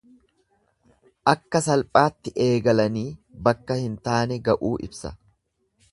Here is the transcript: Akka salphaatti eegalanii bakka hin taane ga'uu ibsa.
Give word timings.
Akka 1.33 1.61
salphaatti 1.65 2.33
eegalanii 2.47 3.05
bakka 3.49 3.81
hin 3.85 4.03
taane 4.09 4.43
ga'uu 4.49 4.73
ibsa. 4.89 5.17